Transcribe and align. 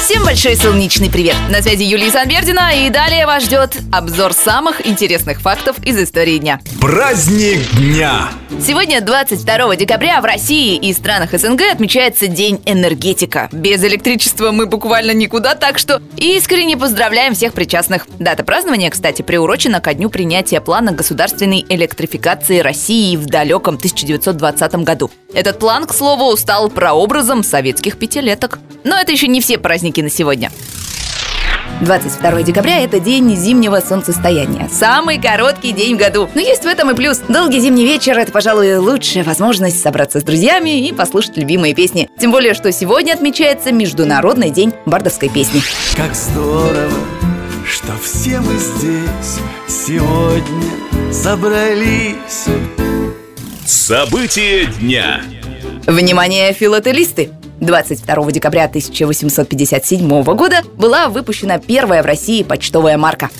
Всем 0.00 0.24
большой 0.24 0.56
солнечный 0.56 1.10
привет! 1.10 1.34
На 1.50 1.60
связи 1.60 1.82
Юлия 1.82 2.10
Санбердина, 2.10 2.86
и 2.86 2.88
далее 2.88 3.26
вас 3.26 3.44
ждет 3.44 3.76
обзор 3.92 4.32
самых 4.32 4.86
интересных 4.86 5.40
фактов 5.40 5.76
из 5.84 5.98
истории 5.98 6.38
дня. 6.38 6.60
Праздник 6.80 7.68
дня! 7.76 8.30
Сегодня, 8.64 9.00
22 9.00 9.76
декабря, 9.76 10.20
в 10.20 10.24
России 10.24 10.76
и 10.76 10.92
странах 10.94 11.32
СНГ 11.32 11.62
отмечается 11.72 12.28
День 12.28 12.62
энергетика. 12.64 13.48
Без 13.52 13.82
электричества 13.84 14.52
мы 14.52 14.66
буквально 14.66 15.10
никуда, 15.10 15.54
так 15.54 15.78
что 15.78 16.00
искренне 16.16 16.76
поздравляем 16.76 17.34
всех 17.34 17.52
причастных. 17.52 18.06
Дата 18.18 18.44
празднования, 18.44 18.90
кстати, 18.90 19.22
приурочена 19.22 19.80
ко 19.80 19.92
дню 19.94 20.10
принятия 20.10 20.60
плана 20.60 20.92
государственной 20.92 21.66
электрификации 21.68 22.60
России 22.60 23.16
в 23.16 23.26
далеком 23.26 23.74
1920 23.74 24.74
году. 24.76 25.10
Этот 25.34 25.58
план, 25.58 25.86
к 25.86 25.92
слову, 25.92 26.34
стал 26.36 26.70
прообразом 26.70 27.42
советских 27.42 27.98
пятилеток. 27.98 28.60
Но 28.84 28.96
это 28.96 29.12
еще 29.12 29.26
не 29.26 29.40
все 29.40 29.58
праздники 29.58 29.87
на 29.96 30.10
сегодня. 30.10 30.50
22 31.80 32.42
декабря– 32.42 32.80
это 32.84 32.98
день 32.98 33.36
зимнего 33.36 33.80
солнцестояния. 33.80 34.68
Самый 34.72 35.20
короткий 35.20 35.72
день 35.72 35.94
в 35.94 35.98
году. 35.98 36.28
Но 36.34 36.40
есть 36.40 36.64
в 36.64 36.66
этом 36.66 36.90
и 36.90 36.94
плюс. 36.94 37.18
Долгий 37.28 37.60
зимний 37.60 37.84
вечер– 37.84 38.18
это, 38.18 38.32
пожалуй, 38.32 38.76
лучшая 38.78 39.22
возможность 39.22 39.80
собраться 39.80 40.20
с 40.20 40.24
друзьями 40.24 40.88
и 40.88 40.92
послушать 40.92 41.36
любимые 41.36 41.74
песни. 41.74 42.08
Тем 42.18 42.32
более, 42.32 42.54
что 42.54 42.72
сегодня 42.72 43.12
отмечается 43.12 43.72
Международный 43.72 44.50
день 44.50 44.72
бардовской 44.86 45.28
песни. 45.28 45.62
Как 45.96 46.14
здорово, 46.14 46.90
что 47.64 47.92
все 48.02 48.40
мы 48.40 48.56
здесь 48.56 49.38
сегодня 49.68 51.12
собрались. 51.12 52.46
События 53.64 54.66
дня. 54.80 55.22
Внимание, 55.86 56.52
филателисты! 56.52 57.30
22 57.60 58.32
декабря 58.32 58.64
1857 58.64 60.22
года 60.22 60.62
была 60.76 61.08
выпущена 61.08 61.58
первая 61.58 62.02
в 62.02 62.06
России 62.06 62.42
почтовая 62.42 62.96
марка. 62.96 63.30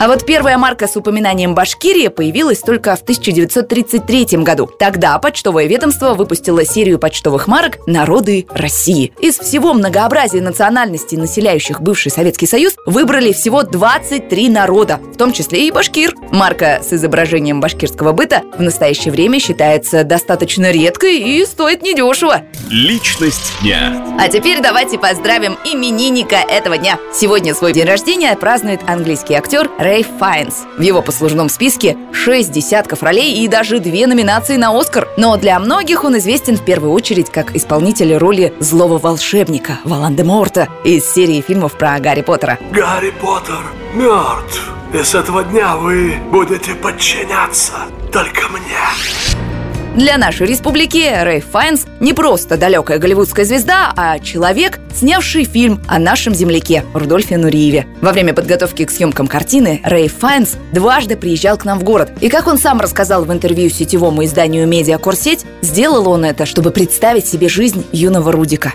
А 0.00 0.08
вот 0.08 0.24
первая 0.24 0.56
марка 0.56 0.88
с 0.88 0.96
упоминанием 0.96 1.54
Башкирии 1.54 2.08
появилась 2.08 2.60
только 2.60 2.96
в 2.96 3.02
1933 3.02 4.38
году. 4.38 4.66
Тогда 4.66 5.18
почтовое 5.18 5.66
ведомство 5.66 6.14
выпустило 6.14 6.64
серию 6.64 6.98
почтовых 6.98 7.46
марок 7.46 7.86
«Народы 7.86 8.46
России». 8.48 9.12
Из 9.20 9.38
всего 9.38 9.74
многообразия 9.74 10.40
национальностей, 10.40 11.18
населяющих 11.18 11.82
бывший 11.82 12.10
Советский 12.10 12.46
Союз, 12.46 12.76
выбрали 12.86 13.34
всего 13.34 13.62
23 13.62 14.48
народа, 14.48 15.00
в 15.12 15.18
том 15.18 15.34
числе 15.34 15.68
и 15.68 15.70
башкир. 15.70 16.14
Марка 16.30 16.80
с 16.82 16.94
изображением 16.94 17.60
башкирского 17.60 18.12
быта 18.12 18.40
в 18.56 18.62
настоящее 18.62 19.12
время 19.12 19.38
считается 19.38 20.02
достаточно 20.02 20.70
редкой 20.70 21.18
и 21.18 21.44
стоит 21.44 21.82
недешево. 21.82 22.40
Личность 22.70 23.52
дня. 23.60 24.02
А 24.18 24.28
теперь 24.28 24.62
давайте 24.62 24.98
поздравим 24.98 25.58
именинника 25.70 26.36
этого 26.36 26.78
дня. 26.78 26.98
Сегодня 27.12 27.54
свой 27.54 27.74
день 27.74 27.84
рождения 27.84 28.34
празднует 28.34 28.80
английский 28.86 29.34
актер 29.34 29.68
Рэй 29.78 29.89
Файнс. 30.18 30.66
В 30.78 30.80
его 30.80 31.02
послужном 31.02 31.48
списке 31.48 31.96
6 32.12 32.50
десятков 32.50 33.02
ролей 33.02 33.44
и 33.44 33.48
даже 33.48 33.80
две 33.80 34.06
номинации 34.06 34.56
на 34.56 34.78
Оскар. 34.78 35.08
Но 35.16 35.36
для 35.36 35.58
многих 35.58 36.04
он 36.04 36.16
известен 36.18 36.56
в 36.56 36.64
первую 36.64 36.92
очередь 36.92 37.30
как 37.30 37.54
исполнитель 37.56 38.14
роли 38.16 38.54
злого 38.60 38.98
волшебника 38.98 39.80
Волан-де-Морта 39.84 40.68
из 40.84 41.04
серии 41.04 41.40
фильмов 41.40 41.72
про 41.72 41.98
Гарри 41.98 42.22
Поттера. 42.22 42.58
Гарри 42.70 43.12
Поттер 43.20 43.60
мертв. 43.94 44.72
И 44.94 45.02
с 45.02 45.14
этого 45.14 45.44
дня 45.44 45.76
вы 45.76 46.14
будете 46.30 46.74
подчиняться 46.74 47.72
только 48.12 48.48
мне. 48.48 49.49
Для 49.96 50.18
нашей 50.18 50.46
республики 50.46 51.04
Рэй 51.12 51.40
Файнс 51.40 51.84
не 51.98 52.14
просто 52.14 52.56
далекая 52.56 52.98
голливудская 52.98 53.44
звезда, 53.44 53.92
а 53.96 54.20
человек, 54.20 54.78
снявший 54.94 55.42
фильм 55.44 55.80
о 55.88 55.98
нашем 55.98 56.32
земляке 56.32 56.84
Рудольфе 56.94 57.36
Нуриеве. 57.36 57.88
Во 58.00 58.12
время 58.12 58.32
подготовки 58.32 58.84
к 58.84 58.90
съемкам 58.92 59.26
картины 59.26 59.80
Рэй 59.82 60.06
Файнс 60.06 60.56
дважды 60.72 61.16
приезжал 61.16 61.58
к 61.58 61.64
нам 61.64 61.80
в 61.80 61.82
город. 61.82 62.12
И 62.20 62.28
как 62.28 62.46
он 62.46 62.56
сам 62.58 62.80
рассказал 62.80 63.24
в 63.24 63.32
интервью 63.32 63.68
сетевому 63.68 64.24
изданию 64.24 64.68
«Медиа 64.68 64.96
Курсеть», 64.98 65.44
сделал 65.60 66.08
он 66.08 66.24
это, 66.24 66.46
чтобы 66.46 66.70
представить 66.70 67.26
себе 67.26 67.48
жизнь 67.48 67.84
юного 67.90 68.30
Рудика. 68.30 68.72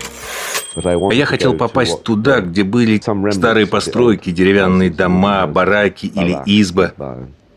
Я 0.76 1.24
хотел 1.24 1.54
попасть 1.54 2.02
туда, 2.02 2.40
где 2.40 2.62
были 2.62 3.00
старые 3.32 3.66
постройки, 3.66 4.30
деревянные 4.30 4.90
дома, 4.90 5.46
бараки 5.46 6.06
или 6.14 6.36
избы. 6.44 6.92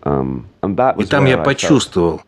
И 0.03 1.05
там 1.05 1.25
я 1.25 1.37
почувствовал, 1.37 2.21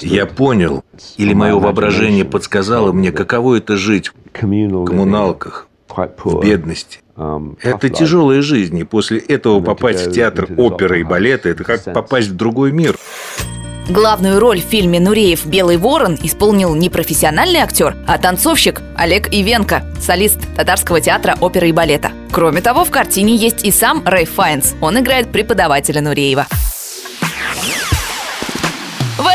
я 0.00 0.26
понял, 0.26 0.84
или 1.16 1.34
мое 1.34 1.54
воображение 1.58 2.24
подсказало 2.24 2.92
мне, 2.92 3.12
каково 3.12 3.56
это 3.56 3.76
жить 3.76 4.12
в 4.32 4.40
коммуналках, 4.40 5.68
в 5.88 6.40
бедности. 6.42 7.00
Это 7.62 7.88
тяжелая 7.88 8.42
жизнь, 8.42 8.76
и 8.78 8.84
после 8.84 9.18
этого 9.18 9.60
попасть 9.60 10.06
в 10.06 10.12
театр 10.12 10.48
оперы 10.58 11.00
и 11.00 11.04
балета– 11.04 11.48
это 11.50 11.64
как 11.64 11.84
попасть 11.94 12.28
в 12.28 12.36
другой 12.36 12.72
мир. 12.72 12.96
Главную 13.88 14.40
роль 14.40 14.60
в 14.60 14.64
фильме 14.64 14.98
«Нуреев. 14.98 15.46
Белый 15.46 15.76
ворон» 15.76 16.18
исполнил 16.20 16.74
не 16.74 16.90
профессиональный 16.90 17.60
актер, 17.60 17.96
а 18.08 18.18
танцовщик 18.18 18.82
Олег 18.96 19.28
Ивенко, 19.32 19.84
солист 20.00 20.40
татарского 20.56 21.00
театра 21.00 21.36
оперы 21.40 21.68
и 21.68 21.72
балета. 21.72 22.10
Кроме 22.32 22.62
того, 22.62 22.84
в 22.84 22.90
картине 22.90 23.36
есть 23.36 23.64
и 23.64 23.70
сам 23.70 24.02
Рэй 24.04 24.24
Файнс. 24.24 24.74
Он 24.80 24.98
играет 24.98 25.30
преподавателя 25.30 26.00
Нуреева. 26.00 26.48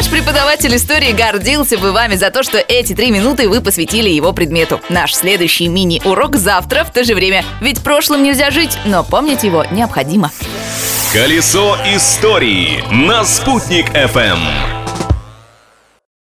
Ваш 0.01 0.09
преподаватель 0.09 0.75
истории 0.75 1.11
гордился 1.11 1.77
бы 1.77 1.91
вами 1.91 2.15
за 2.15 2.31
то, 2.31 2.41
что 2.41 2.57
эти 2.57 2.95
три 2.95 3.11
минуты 3.11 3.47
вы 3.47 3.61
посвятили 3.61 4.09
его 4.09 4.33
предмету. 4.33 4.81
Наш 4.89 5.13
следующий 5.13 5.67
мини-урок 5.67 6.37
завтра 6.37 6.83
в 6.83 6.91
то 6.91 7.03
же 7.03 7.13
время. 7.13 7.45
Ведь 7.61 7.81
прошлым 7.81 8.23
нельзя 8.23 8.49
жить, 8.49 8.79
но 8.83 9.03
помнить 9.03 9.43
его 9.43 9.63
необходимо. 9.65 10.31
Колесо 11.13 11.77
истории 11.85 12.83
на 12.91 13.23
«Спутник 13.23 13.91
FM. 13.91 14.80